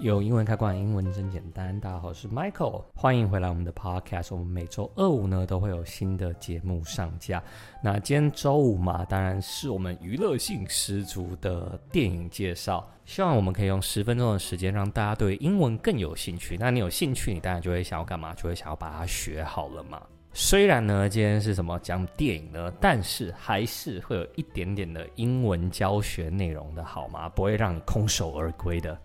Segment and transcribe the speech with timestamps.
[0.00, 1.78] 有英文开关，英文真简单。
[1.78, 4.28] 大家好，我是 Michael，欢迎回来我们的 Podcast。
[4.30, 7.42] 我们每周二五呢都会有新的节目上架。
[7.84, 12.88] 那今天周五嘛，当然是我们娱乐性十足的电影介绍。
[13.04, 16.56] 希望我们可以用十分钟的时间让大家对英文更有兴趣。
[16.58, 18.32] 那你有兴趣，你当然就会想要干嘛？
[18.32, 20.00] 就会想要把它学好了嘛。
[20.32, 27.28] 虽然呢，今天是什么讲电影呢，但是还是会有一点点的英文教学内容的，好吗？
[27.28, 28.98] 不会让你空手而归的。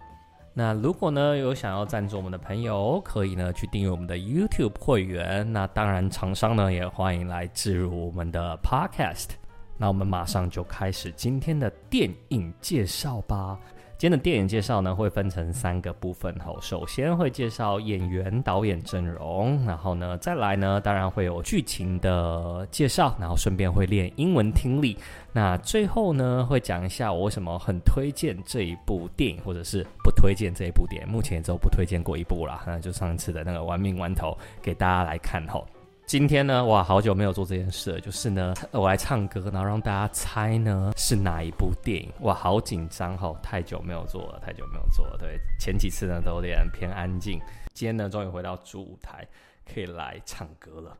[0.57, 5.51] 那如果呢有想要赞助我们的朋友，可以呢去订阅我们的 YouTube 会员。
[5.51, 9.31] 那当然，厂商呢也欢迎来置入我们的 Podcast。
[9.77, 13.59] 那我们马上就开始今天的电影介绍吧。
[13.97, 16.59] 今天的电影介绍呢，会分成三个部分吼。
[16.59, 24.97] 首先会介绍演员、导演阵容，然后呢，再来呢，当然会有剧情的介绍，然后顺便会练英文听力。
[25.31, 31.09] 那最后呢，会讲一下我为什么很推荐这一部电影，或者是不推荐这一部电影。
[31.09, 35.65] 目前也只有不推荐过一部啦，那就上一次的那个《玩命关头》给大家来看吼。
[36.07, 42.11] 今天呢，哇，好久没有做这件事了，就是呢，我来唱歌，然后让大家猜呢是哪一部电影。
[42.21, 45.17] 哇，好紧张哈，太久没有做了，太久没有做了。
[45.17, 47.41] 对，前几次呢都有点偏安静，
[47.73, 49.27] 今天呢终于回到主舞台，
[49.65, 50.95] 可以来唱歌了。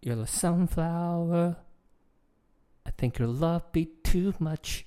[0.00, 1.54] You're a sunflower,
[2.84, 4.84] I think your love be too much.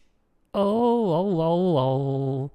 [0.52, 2.52] Oh, oh, oh, oh.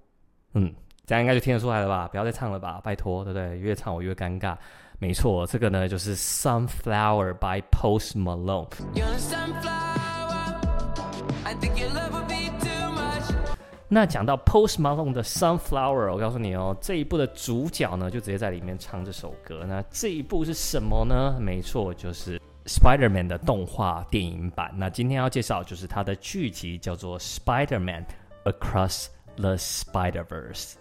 [0.55, 0.75] 嗯。
[1.13, 2.09] 这样应该就听得出来了吧？
[2.11, 3.59] 不要再唱了吧，拜托，对不对？
[3.59, 4.57] 越唱我越尴尬。
[4.99, 8.67] 没错，这个呢就是《Sunflower》by Post Malone。
[13.89, 19.67] 那讲到 Post Malone 的《Sunflower》，我告诉你哦，这一部的主角呢就直接在里面唱这首歌。
[19.69, 21.37] 那这一部是什么呢？
[21.39, 24.73] 没错，就是《Spider-Man》的动画电影版。
[24.75, 28.07] 那今天要介绍就是它的剧集，叫做《Spider-Man
[28.45, 30.73] Across the Spider-Verse》。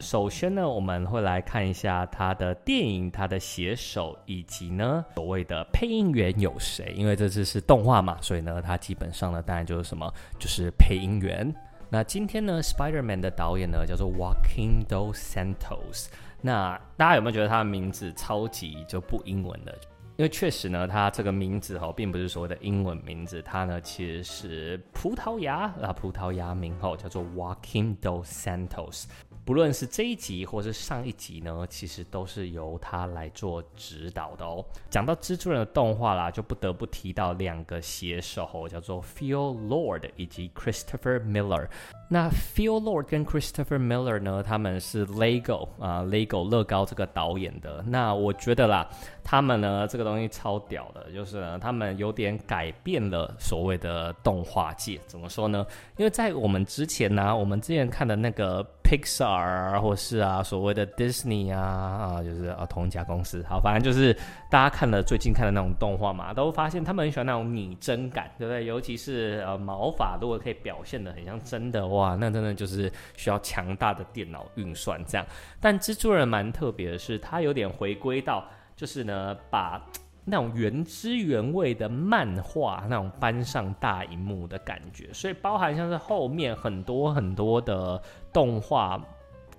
[0.00, 6.94] 首先呢，我们会来看一下他的电影、他的写手以及呢所谓的配音员有谁。
[6.96, 11.54] 因为这次是动画嘛，所以呢，他基本上呢，当然就是什么，就是配音员。
[11.90, 16.08] 那今天呢，Spider-Man 的导演呢叫做 Joaquin Dos Santos。
[16.40, 19.76] 那大家有没有觉得他的名字超级就不英文的？
[20.16, 29.04] 因为确实呢，他这个名字哈，并不是所谓的英文名字，他呢其实是葡萄牙啊，葡萄牙名号叫做 Joaquin Dos Santos。
[29.48, 34.62] 不论是这一集或是上一集呢，其实都是由他来做指导的哦。
[34.90, 41.66] 讲到蜘蛛人的动画啦，就不得不提到两个写手，叫做 Phil Lord 以及 Christopher Miller。
[42.10, 47.82] 那 Phil Lord 跟 Christopher Miller 呢，他们是 Lego 啊，Lego 乐高这个导演的。
[47.86, 48.86] 那我觉得啦，
[49.24, 55.00] 他们呢这个东西超屌的，就是呢他们有点改变了所谓的动画界。
[55.06, 55.66] 怎么说呢？
[55.96, 58.62] 因为在我们之前呢、我们之前看的那个。
[58.88, 59.37] Pixar
[59.80, 63.44] 或是啊，所谓的 Disney 啊啊，就是啊同一家公司。
[63.48, 64.12] 好，反正就是
[64.50, 68.64] 大家看了最近看的那种动画嘛，都发现他们很喜欢那种拟真感，对不对？
[68.64, 75.26] 尤其是呃毛发，如果可以表现得很像真的，哇，那真的就是需要强大的电脑运算这样。
[75.60, 78.44] 但蜘蛛人蛮特别的是，他有点回归到，
[78.76, 79.82] 就是呢把。
[80.30, 87.98] 那种原汁原味的漫画，那种搬上大荧幕的感觉，所以包含像是后面很多很多的
[88.30, 89.02] 动画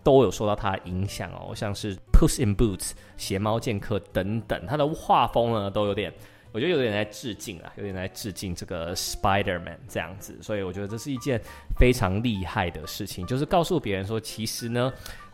[0.09, 6.12] 都有受到它的影响哦，像是 Puss in Boots 鞋猫剑客等等，它的画风呢都有点，
[6.52, 11.40] 我觉得有点在致敬啊，有点在致敬这个 Spider-Man 这样子，所以我觉得这是一件
[11.78, 14.92] 非常厉害的事情，就是告诉别人说，其实呢。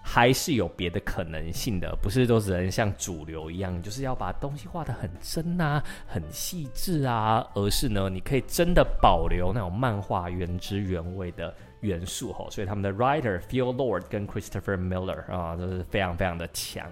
[0.08, 11.52] 还是有别的可能性的，不是都只能像主流一样，就是要把东西画得很真啊、很细致啊，而是呢，你可以真的保留那种漫画原汁原味的
[11.86, 12.50] 元素吼。
[12.50, 16.86] 所以他们的 writer Phil Lord 跟 Christopher Miller 啊，都是非常非常的强。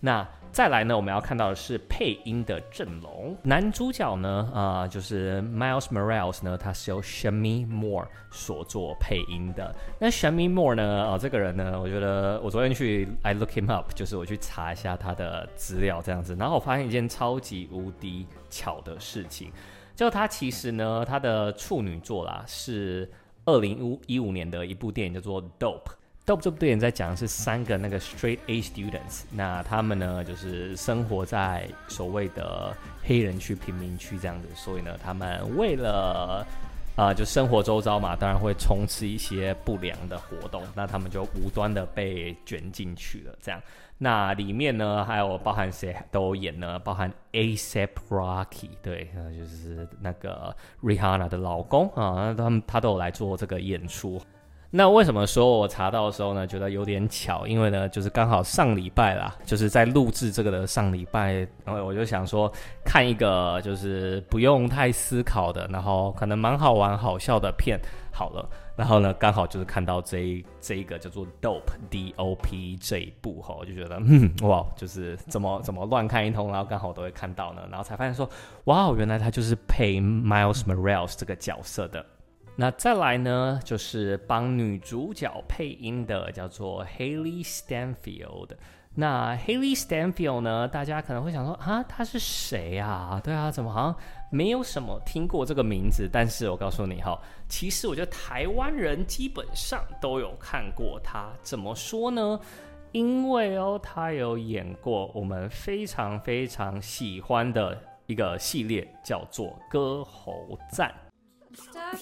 [0.00, 3.34] 那再来呢，我们要看到的是配音的阵容。
[3.42, 9.74] 男主角呢，啊、就是 Miles Morales 呢，他是由 Demi Moore 所做配音的。
[9.98, 19.50] 那 Demi Moore 呢，啊、这个人呢，我觉得我昨天去 I look him up，就是我去查一下他的资料这样子，然后我发现一件超级无敌巧的事情，
[19.96, 23.10] 就他其实呢，他的处女作啦是
[23.46, 25.92] 二零一五年的一部电影叫做 Dope。
[26.26, 36.46] Dope 这部电影在讲的是三个那个 straight A students，那他们呢就是生活在所谓的黑人区、贫民区这样子，所以呢，他们为了
[36.96, 43.36] 啊、就生活周遭嘛，当然会充斥一些不良的活动，那他们就无端的被卷进去了。
[43.42, 43.60] 这样，
[43.98, 46.78] 那里面呢还有包含谁都演呢？
[46.78, 54.20] 包含 A$AP Rocky，对，呃，就是那个 Rihanna 的老公啊，他们他都有来做这个演出。
[54.76, 57.46] 那为什么说我查到的时候呢，觉得有点巧？
[57.46, 62.52] 因为呢，就是刚好上礼拜啦，就是在录制这个的上礼拜，然后我就想说
[62.84, 67.78] 看一个就是不用太思考的，然后可能蛮好玩、好笑的片，
[68.12, 68.44] 好了，
[68.74, 78.28] 然后呢，刚好就是看到这 这一个叫做 Dope D O P 这一部哈，我就觉得嗯哇，就是怎么怎么乱看一通，然后刚好我都会看到呢，然后才发现说
[78.64, 82.04] 哇，原来他就是配 Miles Morales 这个角色的。
[82.56, 88.50] 那再来呢，就是帮女主角配音的，叫做 Haley Stanfield。
[88.94, 93.20] 那 Haley Stanfield 呢，大家可能会想说啊，她是谁啊？
[93.24, 93.96] 对啊，怎么好像
[94.30, 96.08] 没有什么听过这个名字？
[96.12, 101.28] 但是我告诉你哈，其实我觉得台湾人基本上都有看过她。
[101.42, 102.38] 怎么说呢？
[102.92, 110.56] 因为哦，她有演过我们非常非常喜欢的一个系列，叫做《歌喉
[111.72, 111.94] 赞》。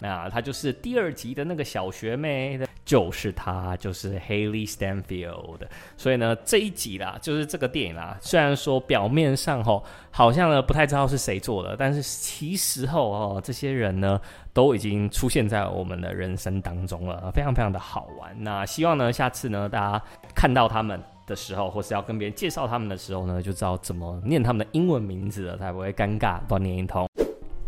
[0.00, 5.60] 那她就是第二集的那个小学妹，就是她，就是 Haley Stanfield。
[5.96, 14.20] 所以呢，这一集啦，就是这个电影啦，虽然说表面上吼好像呢不太知道是谁做的，但是其实后哦，这些人呢
[14.52, 18.36] 都已经出现在我们的人生当中了，非常非常的好玩。
[18.42, 20.02] 那希望呢，下次呢，大家
[20.34, 21.02] 看到他们。
[21.28, 27.06] 的时候，或是要跟别人介绍他们的时候呢，就知道怎么念他们的英文名字了，才不会尴尬乱念一通。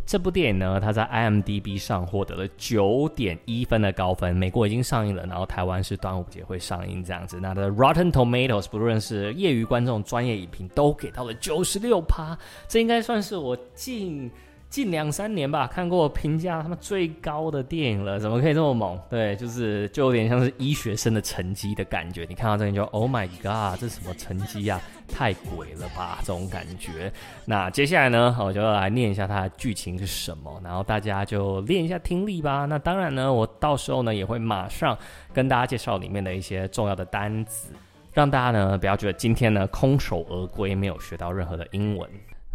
[0.05, 7.39] 这部电影呢，它在 IMDB 上获得了九点一分的高分，美国已经上映了，然后台湾是端午节会上映这样子。
[7.41, 12.37] 那的 Rotten Tomatoes 不论是业余观众、专业影评都给到了九十六趴，
[12.67, 14.29] 这应该算是我近。
[14.71, 18.97] 近两三年吧，看过评价他们最高的电影了，怎么可以这么猛？
[19.11, 22.25] 对，就是就有点像是医学生的成绩的感觉。
[22.29, 24.81] 你看到这个就 Oh my God，这什么成绩呀？
[25.09, 27.13] 太鬼了吧，这种感觉。
[27.45, 32.65] 那接下来呢，我就要来念一下它的剧情是什么，然后大家就练一下听力吧。
[32.65, 34.97] 那当然呢，我到时候呢也会马上
[35.35, 37.73] 跟大家介绍里面的一些重要的单词，
[38.13, 42.09] 让大家呢不要觉得今天呢空手而归，没有学到任何的英文。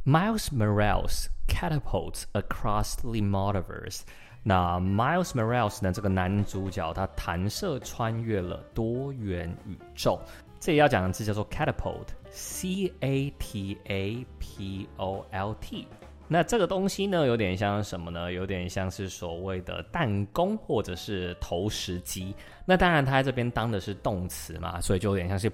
[0.05, 4.01] Miles Morales catapults across the multiverse。
[4.43, 5.91] 那 Miles Morales 呢？
[5.91, 10.19] 这个男主角他弹射穿越了多元宇宙。
[10.59, 15.87] 这里要讲的字叫做 catapult，C A T A P O L T。
[16.27, 18.31] 那这个东西呢，有点像什么呢？
[18.31, 22.33] 有点像是所谓的弹弓或者是投石机。
[22.65, 25.51] 那当然，它在这边当的是动词嘛，所以就有点像是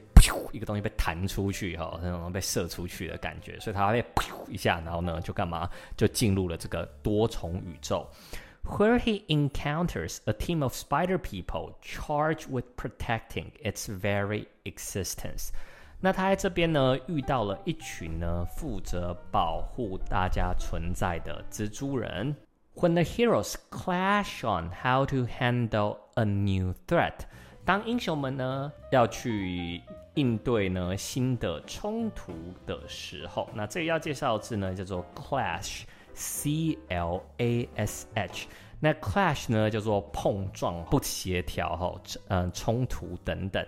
[0.54, 3.60] 一个东西被弹出去哈，那种被射出去的感觉。
[3.60, 4.04] 所以它会
[4.48, 5.70] 一下，然后呢就干嘛？
[5.98, 8.08] 就进入了这个多重宇宙
[8.64, 15.50] ，where he encounters a team of spider people charged with protecting its very existence。
[16.02, 22.36] 那他在这边呢，遇到了一群呢负责保护大家存在的蜘蛛人。
[22.74, 27.14] When the heroes clash on how to handle a new threat，
[27.64, 29.82] 当英雄们呢要去
[30.16, 32.34] 应对呢新的冲突
[32.66, 38.48] 的时候，那这里要介绍的字呢叫做 clash，C L A S H。
[38.80, 43.64] 那 clash 呢叫做碰撞、不协调哈，嗯，冲突等等。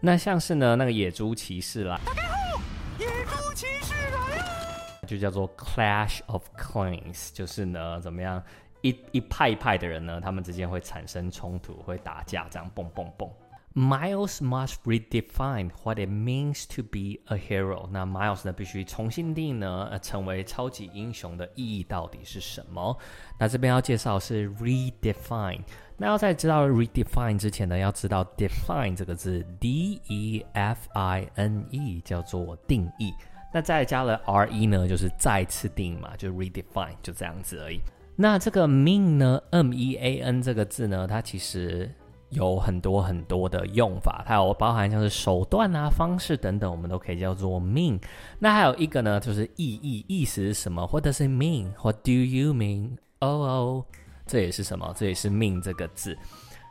[0.00, 2.60] 那像是呢，那个野猪骑士啦，大家好，
[2.98, 8.42] 野猪骑士来了，就叫做 Clash of Clans，就是呢，怎么样，
[8.82, 13.28] 一一派一派的人呢，他们之间会产生冲突，会打架，这样蹦蹦蹦。
[13.74, 17.88] Miles must redefine what it means to be a hero。
[17.90, 22.96] 那 Miles 呢，必须重新定义呢，成为超级英雄的意义到底是什么？
[23.38, 25.62] 那这边要介绍是 redefine。
[25.96, 33.12] 那要在知道 redefine 之前呢，要知道 define 这个字，D E F I N E 叫做定义。
[33.52, 37.80] 那再加了 R E 呢，就是再次定义嘛，就 redefine 就这样子而已。
[38.14, 41.90] 那这个 mean 呢，M E A N 这个字呢，它其实。
[42.30, 48.00] 有很多很多的用法，它有包含像是手段啊、方式等等，我们都可以叫做 mean。
[48.40, 52.96] 那还有一个呢，就是意义，意思是什么或者是 mean？What do you mean？
[53.20, 53.84] 哦哦，
[54.25, 54.93] 这也是什么？
[54.97, 56.17] 这也是 mean 这个字。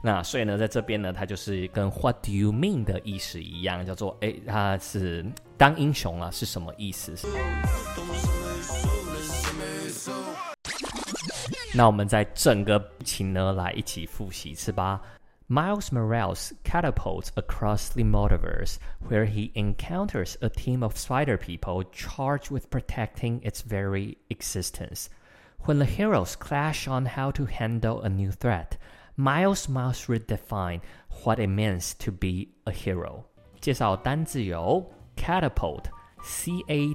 [0.03, 5.25] 那所以呢，在这边呢，它就是跟 What do you mean 的意思一样，叫做诶，它是
[5.59, 7.15] 当英雄啊，是什么意思？
[11.75, 15.01] 那我们在整个剧情呢，来一起复习一次吧。
[15.49, 18.77] Miles Morales catapults across the multiverse,
[19.09, 25.07] where he encounters a team of spider people charged with protecting its very existence.
[25.65, 28.79] When the heroes clash on how to handle a new threat,
[29.17, 30.81] Miles must redefine
[31.25, 33.25] what it means to be a hero.
[33.61, 35.91] 介绍单字有 catapult,
[36.23, 36.91] C-A-T-A-P-U-L-T,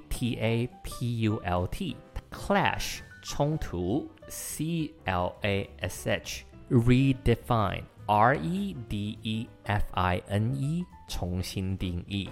[2.31, 3.01] clash.
[3.27, 12.29] 冲突，C L A S H，redefine，R E D E F I N E，重新定义，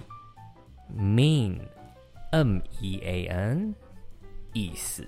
[0.96, 3.74] mean，M E A N，
[4.52, 5.04] 意思。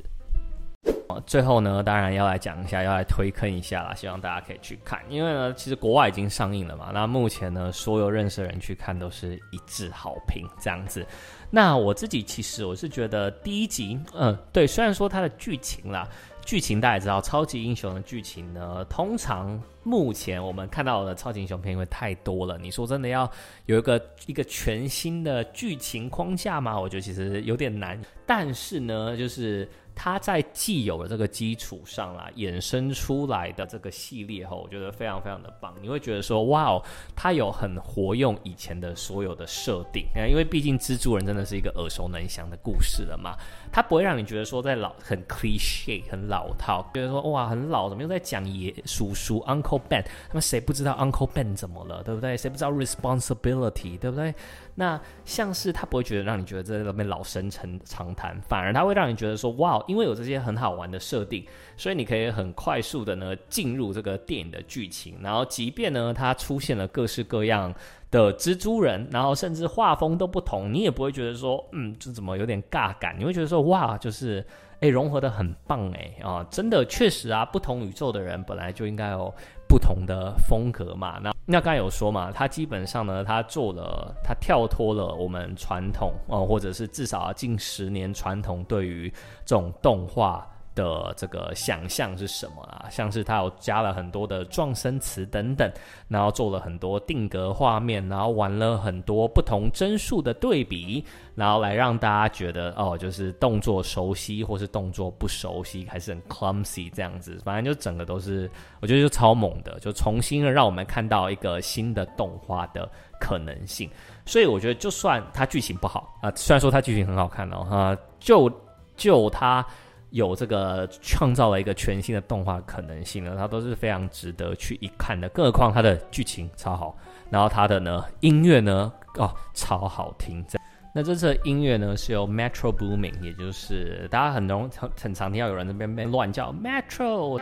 [1.25, 6.91] 最后呢，当然要来讲一下，要来推坑一下啦，希望大家可以去看，因为呢，其实国外已经上映了嘛。
[6.93, 11.05] 那目前呢，所有认识的人去看都是一致好评这样子。
[11.49, 16.07] 那我自己其实我是觉得第一集，嗯，对，虽然说它的剧情啦，
[16.45, 23.29] 剧情大家也知道，超级英雄的剧情呢，通常目前我们看到的超级英雄片因为太多了，你说真的要
[23.65, 26.79] 有一个一个全新的剧情框架吗？
[26.79, 27.99] 我觉得其实有点难。
[28.25, 29.69] 但是呢，就是。
[30.03, 35.75] 它在既有的这个基础上啦，衍生出来的这个系列哈，我觉得非常非常的棒。
[35.79, 36.83] 你会觉得说，哇哦，
[37.15, 43.37] 它有很活用以前的所有的设定，因为毕竟蜘蛛人真的是一个耳熟能详的故事了嘛。
[43.71, 50.03] 它不会让你觉得说在老很 cliche 很老套，觉得说哇很老，怎么又在讲爷叔叔 Uncle Ben？
[50.29, 52.35] 那么谁不知道 Uncle Ben 怎么了，对不对？
[52.35, 54.33] 谁不知道 responsibility，对不对？
[54.75, 61.45] 那像是他不会觉得让你觉得这里面老生常常谈，反而他会让你觉得说哇，因为有这些很好玩的设定，
[61.77, 67.73] 所以你可以很快速的呢进入这个电影的剧情，然后即便呢它出现了各式各样。
[68.11, 73.15] 的蜘蛛人，然后甚至画风都不同，你也不会觉得说，嗯，这怎么有点尬感？
[73.17, 74.45] 你会觉得说，哇，就是，
[74.81, 79.33] 哎，融合的很棒，哎，啊，真的确实啊，不同宇宙的人本来就应该有
[79.65, 81.21] 不同的风格嘛。
[81.23, 89.11] 那那刚才有说嘛，他基本上呢，他做了，他跳脱了我们传统啊，或者是至少近十年传统对于
[89.45, 90.47] 这种动画。
[90.73, 92.87] 的这个想象是什么啊？
[92.89, 95.71] 像是他有加了很多的撞声词等等，
[96.07, 101.03] 然后做了很多定格画面，然后玩了很多不同帧数的对比，
[101.35, 107.37] 然后来让大家觉得哦，就是动作熟悉或是动作不熟悉，还是很 clumsy 这样子。
[107.43, 108.49] 反正就整个都是，
[108.81, 113.89] 我觉得就超猛的，就重新让我们看到一个新的动画的可能性。
[114.25, 118.49] 所以我觉得，就算它剧情不好啊，虽然说它剧情很好看哦，哈，就
[118.95, 119.65] 就它。
[120.11, 125.27] 有这个创造了一个全新的动画可能性呢，它都是非常值得去一看的。
[125.29, 126.95] 更何况它的剧情超好，
[127.29, 130.45] 然后它的呢音乐呢哦超好听。
[130.47, 130.59] 这
[130.93, 134.69] 那这次的音乐呢是由 Metro Booming，也就是大家很容
[135.01, 137.41] 很常听到有人在那边边乱叫 Metro。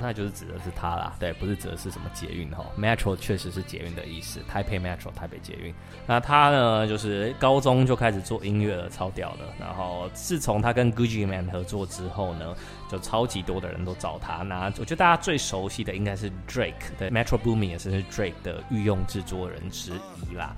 [0.00, 2.64] 那就是指的是他啦，对，不是指的是什么捷运哈。
[2.78, 5.74] Metro 确实是捷运的意思，台北 Metro 台北捷运。
[6.06, 9.40] 那他呢，就是高中就开始做音乐了，超屌的。
[9.58, 12.54] 然后自从他跟 Gucci Man 合作之后呢，
[12.90, 14.36] 就超级多的人都找他。
[14.42, 19.92] 那我觉得大家最熟悉的应该是 Drake，对，Metro Boomin 也是 Drake 的御用制作人之
[20.30, 20.54] 一啦。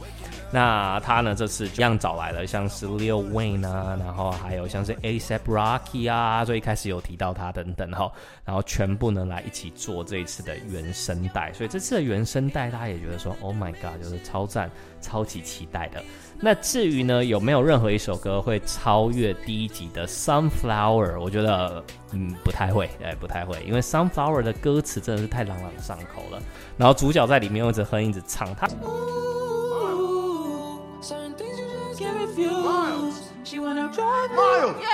[0.52, 8.12] 那他呢，这次一样找来了，像是 Lil Wayne 啊，然后还有像是 A$AP Rocky 啊，最一开始有提到他等等哈，
[8.44, 9.22] 然后全部呢。
[9.32, 14.70] 来一起做这一次的原声带，所以这次的原声带大家也觉得说，Oh my god，就是超赞、
[15.00, 16.02] 超级期待的。
[16.38, 21.18] 那至于呢，有没有任何一首歌会超越第一集的 Sunflower？
[21.18, 26.42] 我觉得，嗯，不太会，哎，不太会，因为 Sunflower 的歌词真的是太朗朗上口了。
[26.76, 28.68] 然后主角在里面一直哼，一直唱，他，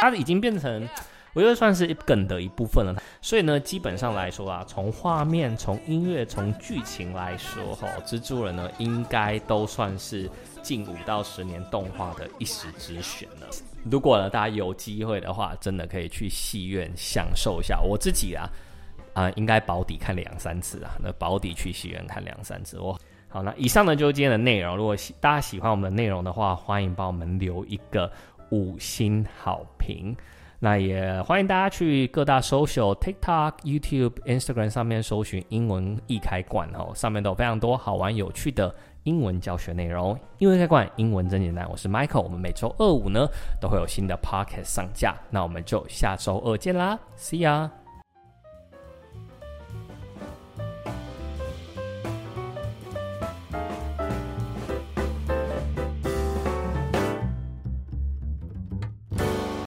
[0.00, 0.88] 他已经变成。
[1.38, 10.28] 我觉得算是梗的一部分了，所以呢，基本上来说啊，从画面、从音乐、从剧情来说，哈，蜘蛛人呢，应该都算是
[10.64, 13.46] 近五到十年动画的一时之选了。
[13.88, 17.78] 如果呢，大家有机会的话，真的可以去戏院享受一下。
[17.80, 18.50] 我自己啊，
[19.14, 22.80] 啊、应该保底看两三次啊，那保底去戏院看两三次。
[22.80, 24.76] 我好，那以上呢就是今天的内容。
[24.76, 28.10] 如果大家喜欢我们的内容的话，欢迎帮我们留一个
[28.50, 30.16] 五星好评。
[30.60, 38.74] 那也欢迎大家去各大 social TikTok、YouTube、Instagram 上面搜寻英文易开罐哦，上面都有非常多好玩有趣的
[39.04, 40.18] 英文教学内容。
[40.38, 42.22] 英文开罐，英文真简单，我是 Michael。
[42.22, 43.28] 我们每周二五呢
[43.60, 47.77] 都会有新的 Podcast 上架，那我们就下周二见啦，See ya。